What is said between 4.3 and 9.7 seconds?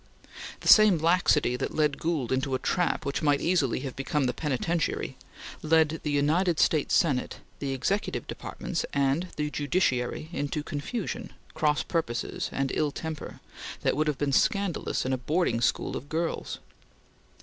penitentiary, led the United States Senate, the Executive departments and the